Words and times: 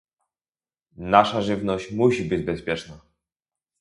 Nasza 0.97 1.41
żywność 1.41 1.91
musi 1.91 2.25
być 2.25 2.43
bezpieczna 2.43 2.99